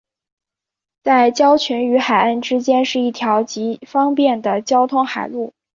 [1.03, 5.53] 在礁群与海岸之间是一条极方便的交通海路。